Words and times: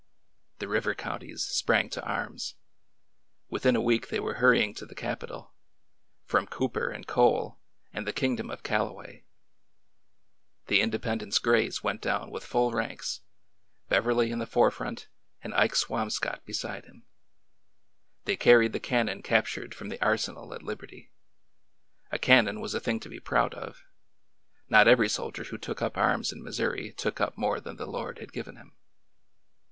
The 0.57 0.67
river 0.67 0.95
counties 0.95 1.43
sprang 1.45 1.87
to 1.91 2.03
arms. 2.03 2.55
Within 3.51 3.75
a 3.75 3.81
week 3.81 4.07
they 4.09 4.19
were 4.19 4.39
hurrying 4.41 4.73
to 4.73 4.85
the 4.87 4.95
capital— 4.95 5.53
from 6.25 6.47
Cooper 6.47 6.89
and 6.89 7.05
Cole 7.05 7.59
and 7.93 8.07
the 8.07 8.11
Kingdom 8.11 8.49
of 8.49 8.63
Callaway.'' 8.63 9.25
The'' 10.65 10.81
Independence 10.81 11.37
Grays" 11.37 11.83
went 11.83 12.01
down 12.01 12.31
with 12.31 12.43
full 12.43 12.71
ranks— 12.71 13.21
Beverly 13.89 14.31
in 14.31 14.39
the 14.39 14.47
forefront 14.47 15.07
and 15.43 15.53
Ike 15.53 15.75
Swamscott 15.75 16.43
be 16.45 16.53
side 16.53 16.85
him. 16.85 17.05
They 18.25 18.35
carried 18.35 18.73
the 18.73 18.79
cannon 18.79 19.21
captured 19.21 19.75
from 19.75 19.89
the 19.89 20.03
arsenal 20.03 20.51
at 20.55 20.63
Liberty. 20.63 21.11
A 22.11 22.17
cannon 22.17 22.59
was 22.59 22.73
a 22.73 22.79
thing 22.79 22.99
to 23.01 23.09
be 23.09 23.19
proud 23.19 23.53
of. 23.53 23.85
Not 24.67 24.87
every 24.87 25.09
soldier 25.09 25.43
who 25.43 25.59
took 25.59 25.79
up 25.79 25.95
arms 25.95 26.31
in 26.31 26.41
Missouri 26.43 26.91
took 26.91 27.21
up 27.21 27.37
more 27.37 27.59
than 27.59 27.75
the 27.75 27.85
Lord 27.85 28.17
had 28.17 28.33
given 28.33 28.55
him. 28.55 28.73